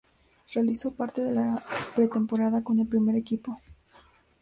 [0.51, 1.63] Realizó parte de la
[1.95, 3.59] pretemporada con el primer equipo.